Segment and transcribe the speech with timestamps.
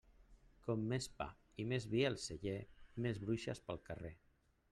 [0.67, 1.27] Com més pa
[1.63, 2.57] i més vi al celler,
[3.07, 4.17] més bruixes pel carrer.